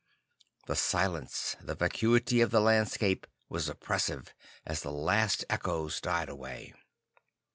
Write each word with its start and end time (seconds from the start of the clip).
The 0.65 0.75
silence, 0.75 1.55
the 1.61 1.75
vacuity 1.75 2.41
of 2.41 2.49
the 2.49 2.59
landscape, 2.59 3.27
was 3.49 3.69
oppressive, 3.69 4.33
as 4.65 4.81
the 4.81 4.91
last 4.91 5.45
echoes 5.47 6.01
died 6.01 6.27
away. 6.27 6.73